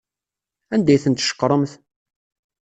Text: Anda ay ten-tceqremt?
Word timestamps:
Anda 0.73 0.91
ay 0.93 1.01
ten-tceqremt? 1.03 1.71